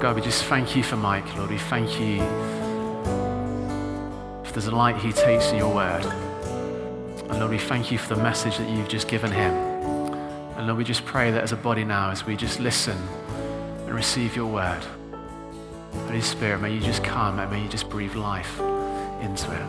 [0.00, 1.50] God, we just thank you for Mike, Lord.
[1.50, 2.22] We thank you
[4.42, 6.04] if there's a light he takes in your word.
[6.04, 9.52] And Lord, we thank you for the message that you've just given him.
[10.56, 12.96] And Lord, we just pray that as a body now, as we just listen
[13.86, 14.82] and receive your word,
[16.06, 18.60] Holy Spirit, may you just come and may you just breathe life
[19.20, 19.66] into it.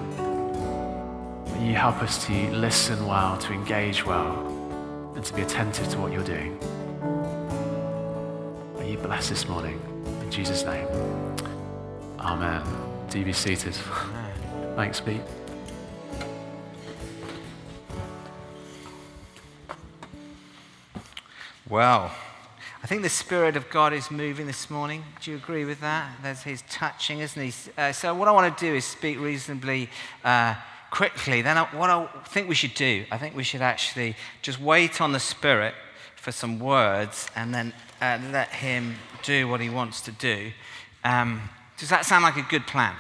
[1.54, 4.38] May you help us to listen well, to engage well,
[5.16, 6.58] and to be attentive to what you're doing.
[8.78, 9.93] May you bless this morning.
[10.34, 10.88] Jesus' name.
[12.20, 12.64] Amen.
[13.12, 13.76] Do you be seated?
[14.76, 15.22] Thanks, Pete.
[21.70, 22.12] Well,
[22.82, 25.04] I think the Spirit of God is moving this morning.
[25.22, 26.10] Do you agree with that?
[26.24, 27.54] There's He's touching, isn't He?
[27.78, 29.88] Uh, so, what I want to do is speak reasonably
[30.24, 30.56] uh,
[30.90, 31.44] quickly.
[31.44, 35.00] Then, I, what I think we should do, I think we should actually just wait
[35.00, 35.76] on the Spirit
[36.16, 37.72] for some words and then
[38.04, 40.52] uh, let Him do what He wants to do.
[41.06, 41.42] Um,
[41.78, 42.94] does that sound like a good plan?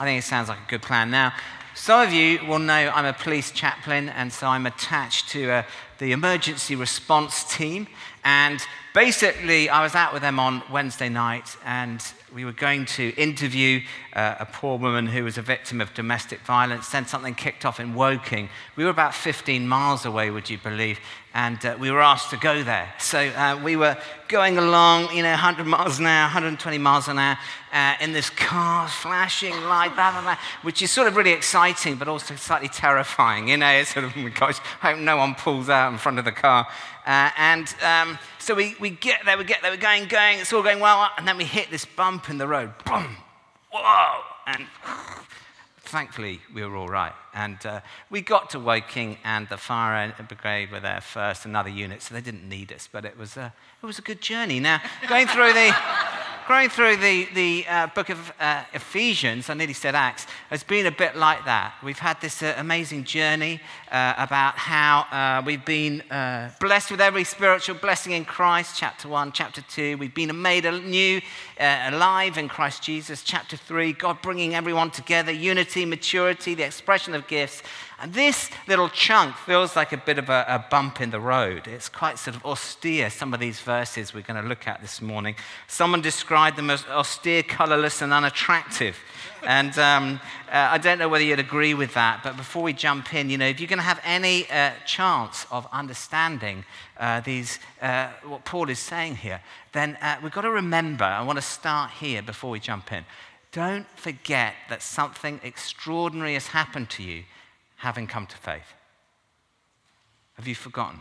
[0.00, 1.10] I think it sounds like a good plan.
[1.10, 1.34] Now,
[1.74, 5.62] some of you will know I'm a police chaplain, and so I'm attached to uh,
[5.98, 7.86] the emergency response team.
[8.24, 8.60] And
[8.94, 12.00] basically, I was out with them on Wednesday night, and
[12.32, 13.80] we were going to interview
[14.14, 16.88] uh, a poor woman who was a victim of domestic violence.
[16.88, 18.48] Then something kicked off in Woking.
[18.76, 21.00] We were about 15 miles away, would you believe?
[21.34, 22.92] And uh, we were asked to go there.
[22.98, 23.96] So uh, we were
[24.28, 27.38] going along, you know, 100 miles an hour, 120 miles an hour,
[27.72, 31.96] uh, in this car, flashing light, blah, blah, blah, which is sort of really exciting,
[31.96, 33.48] but also slightly terrifying.
[33.48, 36.18] You know, it's sort of, oh gosh, I hope no one pulls out in front
[36.18, 36.66] of the car.
[37.06, 40.52] Uh, and um, so we, we get there, we get there, we're going, going, it's
[40.52, 42.72] all going well, and then we hit this bump in the road.
[42.84, 43.16] Boom!
[43.72, 44.20] Whoa!
[44.46, 44.66] And
[45.78, 47.12] thankfully, we were all right.
[47.34, 52.02] And uh, we got to Woking, and the fire brigade were there first, another unit,
[52.02, 54.60] so they didn't need us, but it was a, it was a good journey.
[54.60, 55.74] Now, going through the
[56.48, 60.86] going through the, the uh, book of uh, Ephesians, I nearly said Acts, has been
[60.86, 61.74] a bit like that.
[61.82, 63.60] We've had this uh, amazing journey
[63.90, 69.08] uh, about how uh, we've been uh, blessed with every spiritual blessing in Christ, chapter
[69.08, 69.98] 1, chapter 2.
[69.98, 71.20] We've been made new,
[71.58, 73.92] alive in Christ Jesus, chapter 3.
[73.92, 77.62] God bringing everyone together, unity, maturity, the expression of gifts.
[78.02, 81.68] And this little chunk feels like a bit of a, a, bump in the road.
[81.68, 85.00] It's quite sort of austere, some of these verses we're going to look at this
[85.00, 85.36] morning.
[85.68, 88.96] Someone described them as austere, colorless, and unattractive.
[89.46, 93.14] And um, uh, I don't know whether you'd agree with that, but before we jump
[93.14, 96.64] in, you know, if you're going to have any uh, chance of understanding
[96.98, 99.40] uh, these, uh, what Paul is saying here,
[99.74, 103.04] then uh, we've got to remember, I want to start here before we jump in.
[103.52, 107.22] Don't forget that something extraordinary has happened to you
[107.82, 108.74] having come to faith?
[110.34, 111.00] Have you forgotten?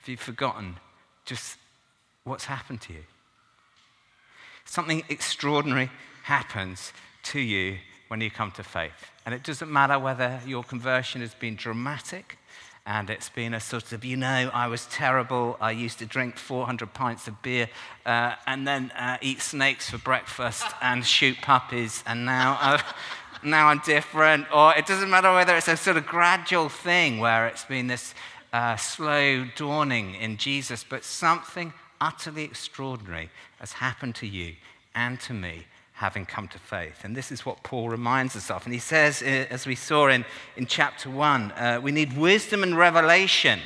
[0.00, 0.78] Have you forgotten
[1.24, 1.58] just
[2.24, 3.04] what's happened to you?
[4.64, 5.90] Something extraordinary
[6.24, 6.92] happens
[7.22, 9.10] to you when you come to faith.
[9.24, 12.36] And it doesn't matter whether your conversion has been dramatic
[12.84, 15.56] and it's been a sort of, you know, I was terrible.
[15.60, 17.68] I used to drink 400 pints of beer
[18.04, 22.82] uh, and then uh, eat snakes for breakfast and shoot puppies, and now I've,
[23.42, 24.46] now I'm different.
[24.52, 28.14] Or it doesn't matter whether it's a sort of gradual thing where it's been this
[28.52, 34.54] uh, slow dawning in Jesus, but something utterly extraordinary has happened to you
[34.94, 37.04] and to me having come to faith.
[37.04, 38.64] And this is what Paul reminds us of.
[38.64, 40.24] And he says, uh, as we saw in,
[40.56, 43.60] in chapter 1, uh, we need wisdom and revelation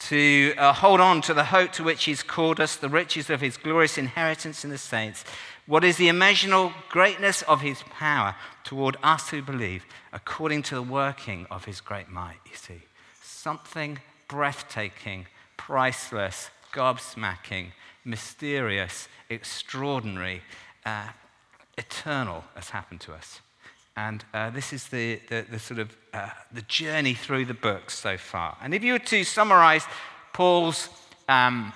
[0.00, 3.40] to uh, hold on to the hope to which he's called us, the riches of
[3.40, 5.24] his glorious inheritance in the saints
[5.66, 10.82] what is the immeasurable greatness of his power toward us who believe, according to the
[10.82, 12.38] working of his great might?
[12.50, 12.82] You see,
[13.22, 13.98] something
[14.28, 15.26] breathtaking,
[15.56, 17.68] priceless, gobsmacking,
[18.04, 20.42] mysterious, extraordinary,
[20.84, 21.08] uh,
[21.78, 23.40] eternal has happened to us.
[23.96, 27.90] And uh, this is the, the, the sort of uh, the journey through the book
[27.90, 28.56] so far.
[28.60, 29.84] And if you were to summarize
[30.32, 30.88] Paul's
[31.28, 31.72] um,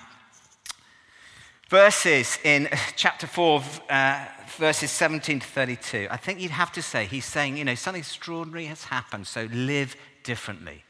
[1.69, 4.25] verses in chapter 4, uh,
[4.57, 8.01] verses 17 to 32, I think you'd have to say he's saying, you know, something
[8.01, 10.83] extraordinary has happened, so live differently.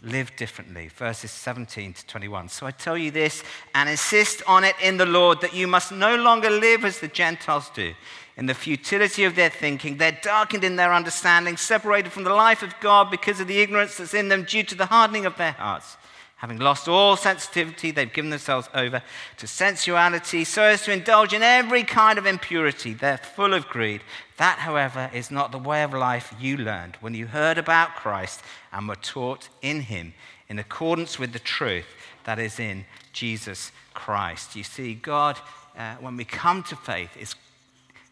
[0.00, 0.88] Live differently.
[0.88, 2.50] Verses 17 to 21.
[2.50, 3.42] So I tell you this
[3.74, 7.08] and insist on it in the Lord that you must no longer live as the
[7.08, 7.94] Gentiles do,
[8.36, 9.96] in the futility of their thinking.
[9.96, 13.96] They're darkened in their understanding, separated from the life of God because of the ignorance
[13.96, 15.96] that's in them due to the hardening of their hearts.
[16.38, 19.02] Having lost all sensitivity, they've given themselves over
[19.38, 22.94] to sensuality so as to indulge in every kind of impurity.
[22.94, 24.02] They're full of greed.
[24.36, 28.40] That, however, is not the way of life you learned when you heard about Christ
[28.72, 30.14] and were taught in him
[30.48, 31.86] in accordance with the truth
[32.22, 34.54] that is in Jesus Christ.
[34.54, 35.40] You see, God,
[35.76, 37.34] uh, when we come to faith, is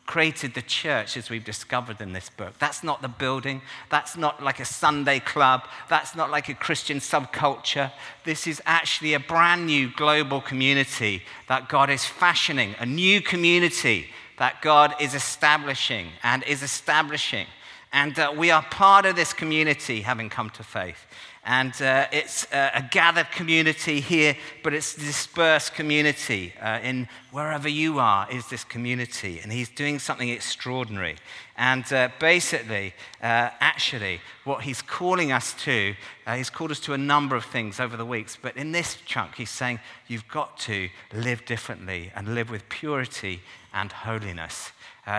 [0.07, 2.55] created the church as we've discovered in this book.
[2.59, 3.61] That's not the building.
[3.91, 5.65] That's not like a Sunday club.
[5.89, 7.93] That's not like a Christian subculture.
[8.25, 14.09] This is actually a brand new global community that God is fashioning, a new community
[14.39, 17.47] that God is establishing and is establishing.
[17.93, 21.07] And uh, we are part of this community having come to faith.
[21.49, 26.53] And uh, it's uh, a gathered community here, but it's a dispersed community.
[26.61, 29.39] Uh, in wherever you are, is this community.
[29.41, 31.15] And he's doing something extraordinary.
[31.57, 35.95] And uh, basically, uh, actually, what he's calling us to,
[36.27, 38.37] uh, he's called us to a number of things over the weeks.
[38.41, 39.79] But in this chunk, he's saying,
[40.09, 43.41] you've got to live differently and live with purity
[43.73, 44.73] and holiness.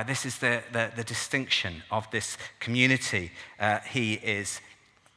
[0.06, 3.32] This is the, the, the, distinction of this community
[3.90, 4.60] he is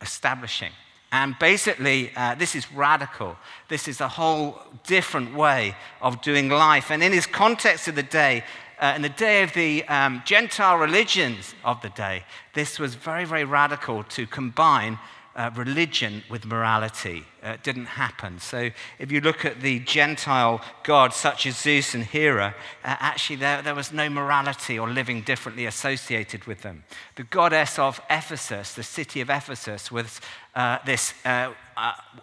[0.00, 0.70] establishing.
[1.12, 3.36] And basically, uh, this is radical.
[3.68, 6.90] This is a whole different way of doing life.
[6.90, 8.44] And in his context of the day,
[8.78, 12.24] uh, in the day of the um, Gentile religions of the day,
[12.54, 14.98] this was very, very radical to combine
[15.36, 17.24] uh, religion with morality.
[17.42, 18.40] Uh, it didn't happen.
[18.40, 22.54] So if you look at the Gentile gods such as Zeus and Hera,
[22.84, 26.84] uh, actually there, there was no morality or living differently associated with them.
[27.16, 30.20] The goddess of Ephesus, the city of Ephesus, was
[30.54, 31.52] uh, this uh,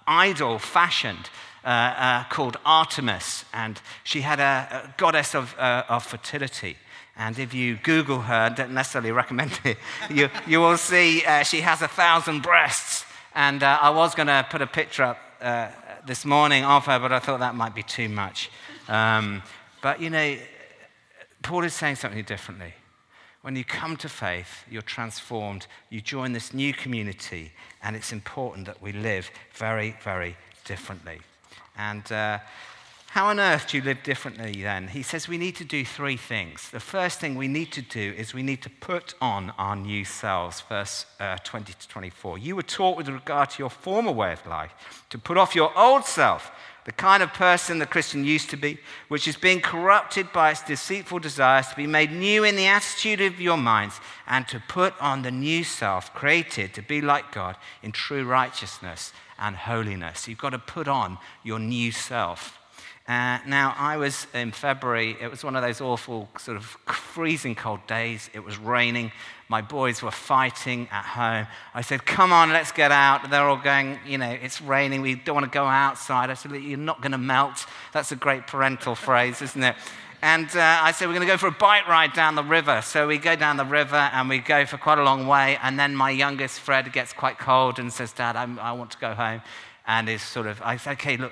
[0.06, 1.30] idol fashioned.
[2.30, 6.78] called Artemis, and she had a, a goddess of, of fertility.
[7.18, 9.78] And if you Google her, don't necessarily recommend it,
[10.10, 13.06] you, you will see uh, she has a thousand breasts.
[13.34, 15.70] And uh, I was going to put a picture up uh,
[16.06, 18.50] this morning of her, but I thought that might be too much.
[18.88, 19.44] Um,
[19.82, 20.38] but you know,
[21.42, 22.74] Paul is saying something differently.
[23.42, 28.66] When you come to faith, you're transformed, you join this new community, and it's important
[28.66, 30.36] that we live very, very
[30.66, 31.20] differently.
[31.78, 32.40] And uh,
[33.12, 34.90] how on earth do you live differently then?
[34.90, 36.70] He says we need to do three things.
[36.70, 40.04] The first thing we need to do is we need to put on our new
[40.04, 42.38] selves, verse uh, 20 to 24.
[42.38, 45.76] You were taught with regard to your former way of life to put off your
[45.78, 46.52] old self,
[46.84, 48.78] the kind of person the Christian used to be,
[49.08, 53.22] which is being corrupted by its deceitful desires, to be made new in the attitude
[53.22, 57.56] of your minds, and to put on the new self, created to be like God
[57.82, 60.28] in true righteousness and holiness.
[60.28, 62.58] You've got to put on your new self.
[63.08, 67.56] Uh, now, I was in February, it was one of those awful, sort of freezing
[67.56, 68.30] cold days.
[68.34, 69.14] It was raining.
[69.48, 71.48] My boys were fighting at home.
[71.74, 73.30] I said, Come on, let's get out.
[73.30, 75.02] They're all going, You know, it's raining.
[75.02, 76.30] We don't want to go outside.
[76.30, 77.66] I said, You're not going to melt.
[77.94, 79.76] That's a great parental phrase, isn't it?
[80.22, 82.82] And uh, I said, We're going to go for a bike ride down the river.
[82.82, 85.58] So we go down the river and we go for quite a long way.
[85.64, 88.98] And then my youngest, Fred, gets quite cold and says, Dad, I'm, i want to
[88.98, 89.42] go home.
[89.90, 91.32] And is sort of, I said, Okay, look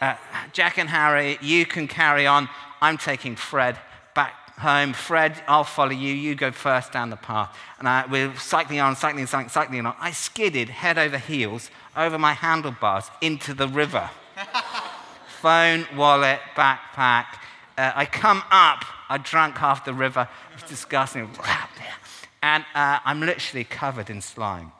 [0.00, 0.14] uh,
[0.52, 2.48] Jack and Harry, you can carry on.
[2.80, 3.78] I'm taking Fred
[4.14, 4.92] back home.
[4.92, 6.12] Fred, I'll follow you.
[6.12, 7.56] You go first down the path.
[7.78, 9.94] And I, we're cycling on, cycling, cycling, cycling on.
[9.98, 14.10] I skidded head over heels over my handlebars into the river.
[15.40, 17.26] Phone, wallet, backpack.
[17.78, 18.84] Uh, I come up.
[19.08, 20.28] I drank half the river.
[20.54, 21.30] It's disgusting.
[22.42, 24.72] And uh, I'm literally covered in slime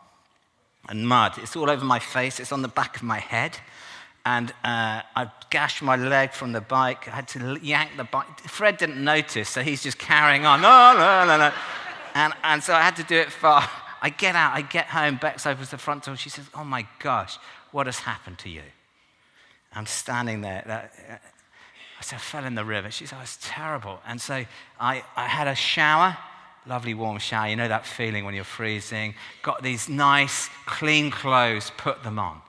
[0.88, 1.38] and mud.
[1.38, 2.40] It's all over my face.
[2.40, 3.58] It's on the back of my head
[4.26, 7.06] and uh, I gashed my leg from the bike.
[7.06, 8.26] I had to yank the bike.
[8.40, 10.60] Fred didn't notice, so he's just carrying on.
[10.60, 11.53] No, no, no, no.
[12.12, 13.70] And, and so I had to do it fast.
[14.03, 15.17] I get out, I get home.
[15.17, 16.17] Bex opens the front door.
[16.17, 17.39] She says, Oh my gosh,
[17.70, 18.62] what has happened to you?
[19.72, 20.91] I'm standing there.
[21.98, 22.91] I said, I fell in the river.
[22.91, 24.00] She said, Oh, it's terrible.
[24.08, 24.44] And so
[24.81, 26.17] I, I had a shower,
[26.67, 27.46] lovely warm shower.
[27.46, 29.15] You know that feeling when you're freezing.
[29.43, 32.43] Got these nice, clean clothes, put them on.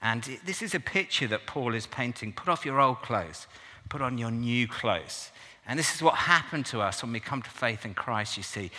[0.00, 2.32] And this is a picture that Paul is painting.
[2.32, 3.46] Put off your old clothes,
[3.88, 5.30] put on your new clothes.
[5.66, 8.42] And this is what happened to us when we come to faith in Christ, you
[8.42, 8.70] see.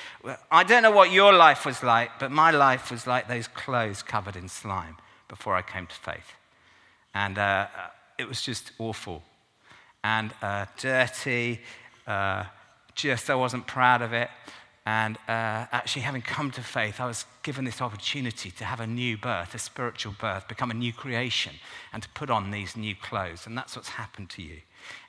[0.52, 4.02] I don't know what your life was like, but my life was like those clothes
[4.02, 4.98] covered in slime
[5.28, 6.34] before I came to faith.
[7.14, 7.68] And uh,
[8.18, 9.22] it was just awful
[10.04, 11.60] and uh, dirty.
[12.08, 12.46] Uh,
[12.96, 14.30] just, I wasn't proud of it.
[14.90, 18.88] And uh, actually, having come to faith, I was given this opportunity to have a
[18.88, 21.54] new birth, a spiritual birth, become a new creation,
[21.94, 23.46] and to put on these new clothes.
[23.46, 24.62] And that's what's happened to you.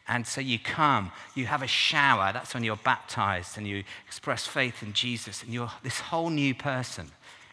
[0.06, 4.46] And so you come, you have a shower, that's when you're baptized, and you express
[4.46, 7.10] faith in Jesus, and you're this whole new person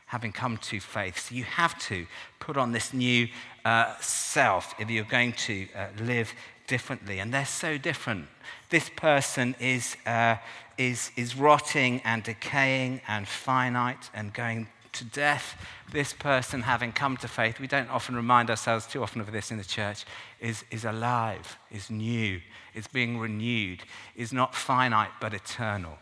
[0.07, 1.29] having come to faith.
[1.29, 2.07] So you have to
[2.41, 3.29] put on this new
[3.63, 6.33] uh, self if you're going to uh, live
[6.67, 7.19] differently.
[7.19, 8.27] And they're so different.
[8.69, 9.95] This person is.
[10.05, 10.37] Uh,
[10.77, 15.55] is, is rotting and decaying and finite and going to death.
[15.91, 19.51] This person, having come to faith, we don't often remind ourselves too often of this
[19.51, 20.05] in the church,
[20.39, 22.41] is, is alive, is new,
[22.73, 23.83] is being renewed,
[24.15, 25.97] is not finite but eternal.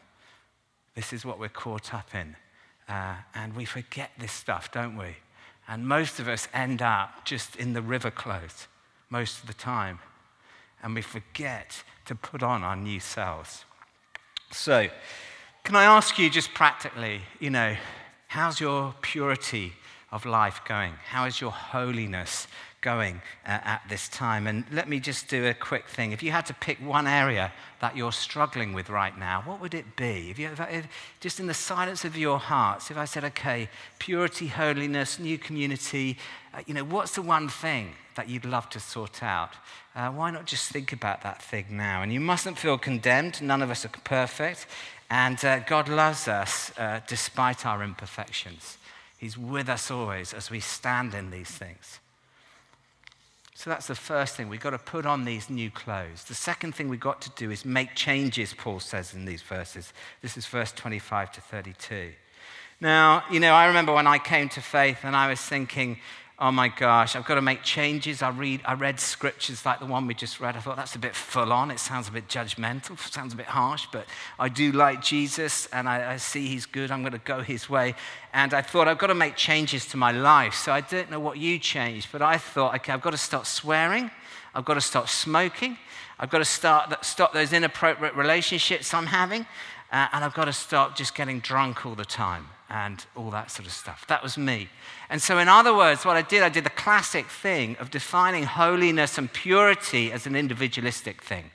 [0.96, 2.36] This is what we're caught up in.
[2.88, 5.18] Uh, and we forget this stuff, don't we?
[5.68, 8.68] And most of us end up just in the river clothes
[9.10, 10.00] most of the time.
[10.86, 13.66] And we forget to put on our new selves.
[14.52, 14.88] So,
[15.64, 17.76] can I ask you just practically, you know,
[18.28, 19.74] how's your purity
[20.12, 20.94] of life going?
[21.06, 22.48] How is your holiness
[22.86, 24.46] going uh, at this time.
[24.46, 26.12] And let me just do a quick thing.
[26.12, 29.74] If you had to pick one area that you're struggling with right now, what would
[29.74, 30.30] it be?
[30.30, 30.88] If you, if,
[31.20, 36.18] just in the silence of your hearts, if I said, okay, purity, holiness, new community,
[36.54, 39.54] uh, you know, what's the one thing that you'd love to sort out?
[39.96, 42.04] Uh, why not just think about that thing now?
[42.04, 43.42] And you mustn't feel condemned.
[43.42, 44.68] None of us are perfect.
[45.10, 48.78] And uh, God loves us uh, despite our imperfections.
[49.26, 52.00] He's with us always as we stand in these things.
[53.56, 54.50] So that's the first thing.
[54.50, 56.26] We've got to put on these new clothes.
[56.26, 59.94] The second thing we've got to do is make changes, Paul says in these verses.
[60.22, 62.12] This is verse 25 to 32.
[62.80, 65.98] Now, you know, I remember when I came to faith and I was thinking,
[66.38, 68.22] oh my gosh, I've got to make changes.
[68.22, 70.58] I, read, I read scriptures like the one we just read.
[70.58, 71.72] I thought that's a bit full on.
[71.72, 74.06] It sounds a bit judgmental, sounds a bit harsh, but
[74.38, 76.92] I do like Jesus and I, I see he's good.
[76.92, 77.96] I'm going to go his way.
[78.34, 80.54] And I thought, I've got to make changes to my life.
[80.56, 83.46] So I don't know what you changed, but I thought, okay, I've got to stop
[83.46, 84.12] swearing.
[84.54, 85.78] I've got to stop smoking.
[86.20, 89.46] I've got to start, stop those inappropriate relationships I'm having.
[89.92, 93.52] Uh, and I've got to stop just getting drunk all the time and all that
[93.52, 94.06] sort of stuff.
[94.08, 94.70] That was me.
[95.10, 98.44] And so, in other words, what I did, I did the classic thing of defining
[98.44, 101.52] holiness and purity as an individualistic thing.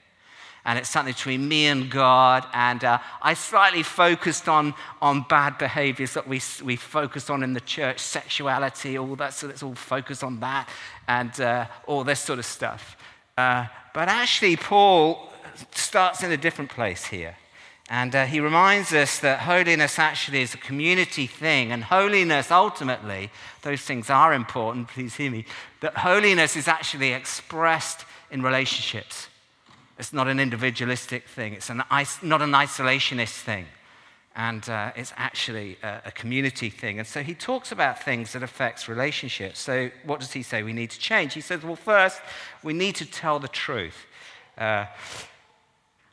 [0.64, 2.46] And it's something between me and God.
[2.52, 7.54] And uh, I slightly focused on, on bad behaviors that we, we focused on in
[7.54, 9.32] the church, sexuality, all that.
[9.32, 10.68] So let's all focus on that
[11.08, 12.96] and uh, all this sort of stuff.
[13.36, 15.30] Uh, but actually, Paul
[15.74, 17.36] starts in a different place here.
[17.90, 21.72] And uh, he reminds us that holiness actually is a community thing.
[21.72, 23.30] And holiness, ultimately,
[23.62, 25.44] those things are important, please hear me,
[25.80, 29.26] that holiness is actually expressed in relationships.
[29.98, 31.82] It's not an individualistic thing, it's an,
[32.22, 33.66] not an isolationist thing.
[34.36, 37.00] And uh, it's actually a, a, community thing.
[37.00, 39.58] And so he talks about things that affects relationships.
[39.58, 41.34] So what does he say we need to change?
[41.34, 42.22] He says, well, first,
[42.62, 44.06] we need to tell the truth.
[44.56, 44.86] Uh,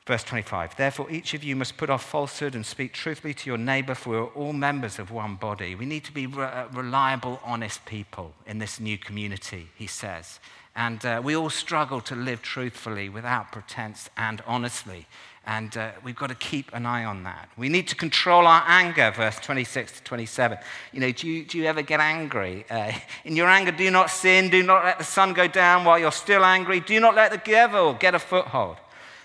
[0.08, 3.58] Verse 25, therefore each of you must put off falsehood and speak truthfully to your
[3.58, 5.76] neighbor, for we are all members of one body.
[5.76, 10.40] We need to be re- uh, reliable, honest people in this new community, he says.
[10.78, 15.08] And uh, we all struggle to live truthfully without pretense and honestly.
[15.46, 17.50] And uh, we've got to keep an eye on that.
[17.58, 20.58] We need to control our anger, verse 26 to 27.
[20.94, 22.66] You know, do you, do you ever get angry?
[22.70, 22.94] Uh,
[23.26, 24.50] in your anger, do not sin.
[24.50, 26.80] Do not let the sun go down while you're still angry.
[26.80, 28.78] Do not let the devil get a foothold.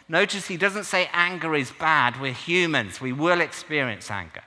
[0.09, 2.21] Notice he doesn't say anger is bad.
[2.21, 4.43] We're humans, we will experience anger.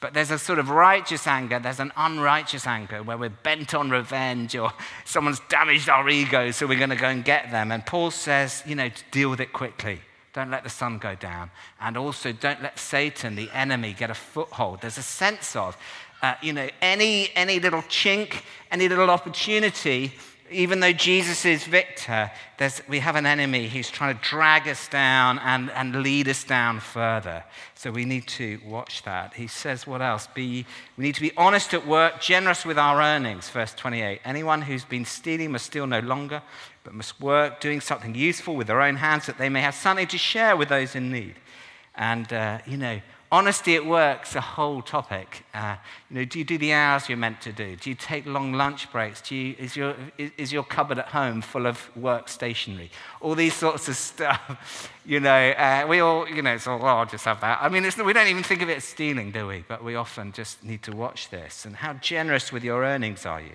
[0.00, 3.90] But there's a sort of righteous anger, there's an unrighteous anger where we're bent on
[3.90, 4.72] revenge or
[5.04, 7.72] someone's damaged our ego, so we're going to go and get them.
[7.72, 10.00] And Paul says, you know, to deal with it quickly.
[10.32, 11.50] Don't let the sun go down.
[11.80, 14.82] And also, don't let Satan, the enemy, get a foothold.
[14.82, 15.78] There's a sense of,
[16.20, 20.12] uh, you know, any, any little chink, any little opportunity
[20.50, 22.30] even though Jesus is victor,
[22.88, 26.80] we have an enemy who's trying to drag us down and, and lead us down
[26.80, 27.44] further.
[27.74, 29.34] So we need to watch that.
[29.34, 30.26] He says, what else?
[30.34, 33.48] Be, we need to be honest at work, generous with our earnings.
[33.48, 34.20] Verse 28.
[34.24, 36.42] Anyone who's been stealing must steal no longer,
[36.84, 40.06] but must work, doing something useful with their own hands that they may have something
[40.08, 41.34] to share with those in need.
[41.94, 43.00] And, uh, you know,
[43.32, 45.44] Honesty at work's a whole topic.
[45.52, 45.76] Uh,
[46.08, 47.74] you know, do you do the hours you're meant to do?
[47.74, 49.20] Do you take long lunch breaks?
[49.20, 52.90] Do you, is, your, is your cupboard at home full of work stationery?
[53.20, 54.92] All these sorts of stuff.
[55.04, 57.58] You know, uh, we all, you know, it's all, well, I'll just have that.
[57.60, 59.64] I mean, we don't even think of it as stealing, do we?
[59.66, 61.64] But we often just need to watch this.
[61.64, 63.54] And how generous with your earnings are you?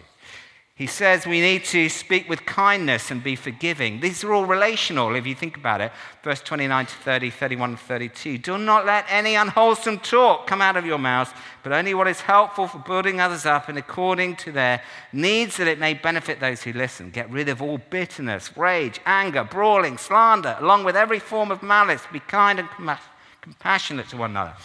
[0.82, 4.00] He says we need to speak with kindness and be forgiving.
[4.00, 5.92] These are all relational, if you think about it.
[6.24, 8.40] Verse 29 to 30, 31 to 32.
[8.40, 12.22] Do not let any unwholesome talk come out of your mouth, but only what is
[12.22, 14.82] helpful for building others up and according to their
[15.14, 17.12] needs, that it may benefit those who listen.
[17.12, 22.02] Get rid of all bitterness, rage, anger, brawling, slander, along with every form of malice.
[22.12, 22.98] Be kind and
[23.40, 24.56] compassionate to one another,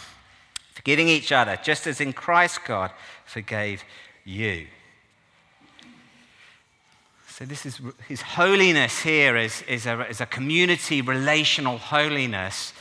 [0.73, 2.91] forgiving each other, just as in Christ God
[3.23, 3.83] forgave
[4.25, 4.65] you.
[7.37, 12.73] So, this is his holiness here is, is, a, is a community relational holiness,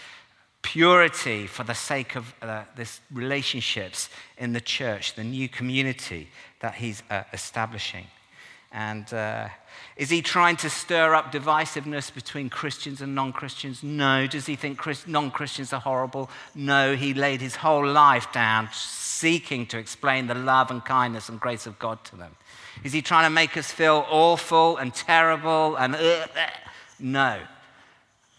[0.63, 4.09] purity for the sake of uh, this relationships
[4.39, 8.07] in the church, the new community that he's uh, establishing.
[8.73, 9.49] And uh,
[9.99, 13.83] is he trying to stir up divisiveness between Christians and non Christians?
[13.83, 14.27] No.
[14.27, 16.31] Does he think non Christians are horrible?
[16.55, 16.97] No.
[16.97, 21.67] He laid his whole life down seeking to explain the love and kindness and grace
[21.67, 22.37] of God to them.
[22.85, 25.95] Is he trying to make us feel awful and terrible and.
[25.95, 26.47] Uh, uh?
[26.99, 27.41] No.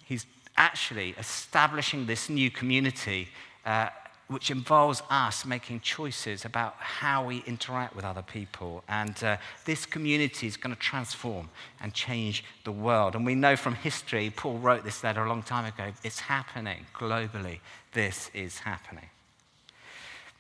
[0.06, 0.26] He's
[0.56, 3.28] actually establishing this new community
[3.66, 3.90] uh,
[4.28, 8.84] which involves us making choices about how we interact with other people.
[8.90, 13.16] And uh, this community is going to transform and change the world.
[13.16, 16.86] And we know from history, Paul wrote this letter a long time ago, it's happening
[16.94, 17.60] globally.
[17.94, 19.06] This is happening.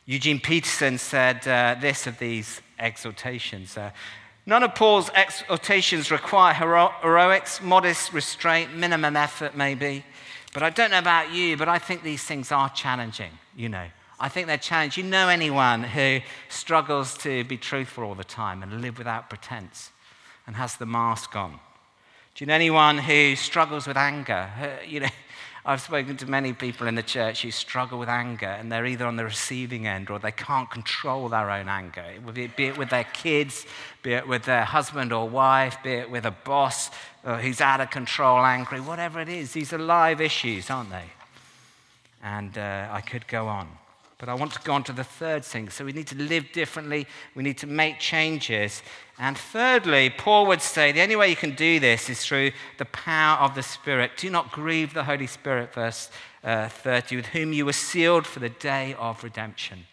[0.05, 3.77] Eugene Peterson said uh, this of these exhortations.
[3.77, 3.91] Uh,
[4.45, 10.05] None of Paul's exhortations require hero- heroics, modest restraint, minimum effort, maybe.
[10.53, 13.87] But I don't know about you, but I think these things are challenging, you know.
[14.21, 15.03] I think they're challenging.
[15.03, 19.91] You know anyone who struggles to be truthful all the time and live without pretense
[20.47, 21.51] and has the mask on?
[22.33, 24.49] Do you know anyone who struggles with anger?
[24.87, 25.09] You know,
[25.69, 29.05] I've spoken to many people in the church who struggle with anger, and they're either
[29.05, 33.03] on the receiving end or they can't control their own anger, be it with their
[33.03, 33.65] kids,
[34.01, 36.89] be it with their husband or wife, be it with a boss
[37.25, 39.51] uh, who's out of control, angry, whatever it is.
[39.51, 41.09] These are live issues, aren't they?
[42.23, 43.67] And uh, I could go on.
[44.19, 45.69] But I want to go on to the third thing.
[45.69, 47.05] So we need to live differently,
[47.35, 48.81] we need to make changes.
[49.19, 52.85] And thirdly, Paul would say the only way you can do this is through the
[52.85, 54.11] power of the Spirit.
[54.17, 56.09] Do not grieve the Holy Spirit, verse
[56.43, 59.85] uh, 30, with whom you were sealed for the day of redemption.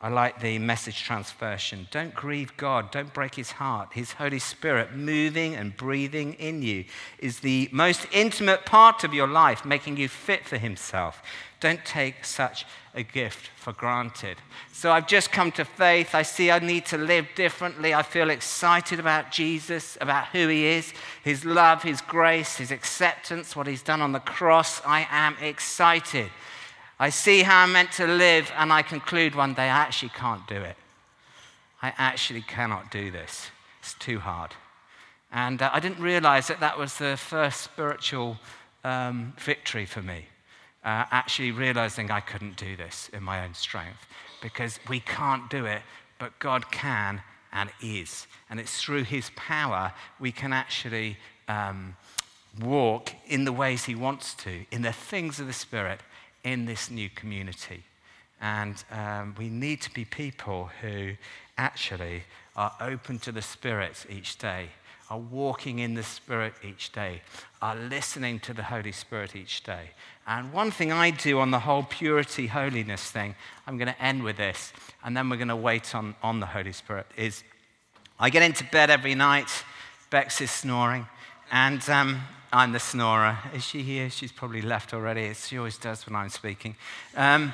[0.00, 1.88] I like the message transversion.
[1.90, 2.92] Don't grieve God.
[2.92, 3.94] Don't break his heart.
[3.94, 6.84] His Holy Spirit moving and breathing in you
[7.18, 11.20] is the most intimate part of your life, making you fit for himself.
[11.58, 12.64] Don't take such
[12.94, 14.36] a gift for granted.
[14.72, 16.14] So I've just come to faith.
[16.14, 17.92] I see I need to live differently.
[17.92, 20.92] I feel excited about Jesus, about who he is,
[21.24, 24.80] his love, his grace, his acceptance, what he's done on the cross.
[24.86, 26.30] I am excited.
[27.00, 30.46] I see how I'm meant to live, and I conclude one day I actually can't
[30.48, 30.76] do it.
[31.80, 33.50] I actually cannot do this.
[33.80, 34.54] It's too hard.
[35.30, 38.38] And uh, I didn't realize that that was the first spiritual
[38.82, 40.26] um, victory for me.
[40.84, 44.06] Uh, actually realizing I couldn't do this in my own strength
[44.40, 45.82] because we can't do it,
[46.18, 47.22] but God can
[47.52, 48.26] and is.
[48.50, 51.96] And it's through His power we can actually um,
[52.60, 56.00] walk in the ways He wants to, in the things of the Spirit,
[56.44, 57.84] in this new community.
[58.40, 61.12] And um, we need to be people who
[61.56, 62.22] actually
[62.56, 64.68] are open to the Spirit each day,
[65.10, 67.22] are walking in the Spirit each day,
[67.60, 69.90] are listening to the Holy Spirit each day.
[70.26, 73.34] And one thing I do on the whole purity, holiness thing,
[73.66, 74.72] I'm going to end with this,
[75.04, 77.42] and then we're going to wait on, on the Holy Spirit, is
[78.20, 79.48] I get into bed every night.
[80.10, 81.06] Bex is snoring.
[81.50, 82.20] And um,
[82.52, 83.38] I'm the snorer.
[83.54, 84.10] Is she here?
[84.10, 85.32] She's probably left already.
[85.34, 86.76] She always does when I'm speaking.
[87.16, 87.52] Um,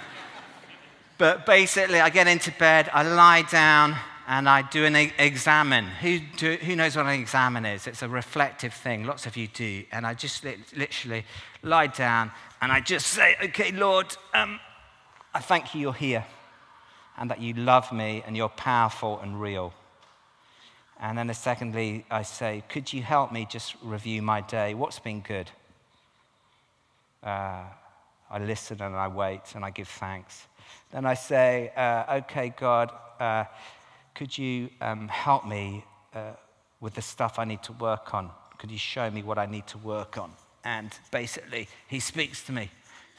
[1.18, 5.86] but basically, I get into bed, I lie down, and I do an examen.
[6.00, 7.86] Who, do, who knows what an examen is?
[7.86, 9.04] It's a reflective thing.
[9.04, 9.84] Lots of you do.
[9.92, 11.24] And I just li- literally
[11.62, 12.30] lie down
[12.60, 14.58] and I just say, Okay, Lord, um,
[15.34, 16.24] I thank you you're here
[17.18, 19.72] and that you love me and you're powerful and real.
[21.00, 24.74] And then, secondly, I say, Could you help me just review my day?
[24.74, 25.50] What's been good?
[27.22, 27.64] Uh,
[28.30, 30.46] I listen and I wait and I give thanks.
[30.92, 33.44] Then I say, uh, Okay, God, uh,
[34.14, 36.32] could you um, help me uh,
[36.80, 38.30] with the stuff I need to work on?
[38.58, 40.30] Could you show me what I need to work on?
[40.62, 42.70] And basically, he speaks to me.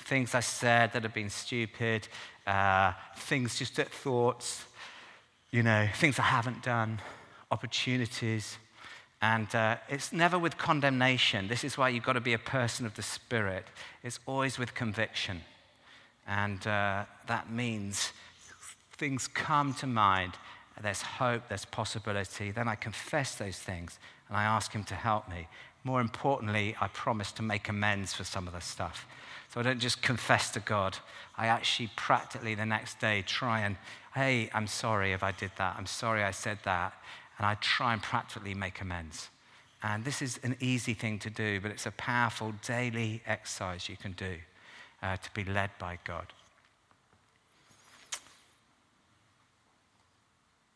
[0.05, 2.07] Things I said that have been stupid,
[2.47, 4.65] uh, things just at thoughts,
[5.51, 7.01] you know, things I haven't done
[7.55, 8.57] opportunities.
[9.21, 11.47] And uh, it's never with condemnation.
[11.47, 13.65] This is why you've got to be a person of the Spirit.
[14.03, 15.37] It's always with conviction.
[16.27, 18.11] And uh, that means
[18.97, 20.33] things come to mind.
[20.81, 22.51] There's hope, there's possibility.
[22.51, 25.47] Then I confess those things and I ask Him to help me.
[25.85, 29.07] More importantly, I promise to make amends for some of the stuff.
[29.49, 30.97] So I don't just confess to God.
[31.37, 33.77] I actually practically the next day try and,
[34.13, 35.75] hey, I'm sorry if I did that.
[35.77, 36.93] I'm sorry I said that
[37.37, 39.29] and I try and practically make amends.
[39.83, 43.97] And this is an easy thing to do, but it's a powerful daily exercise you
[43.97, 44.37] can do
[45.03, 46.27] uh, to be led by God.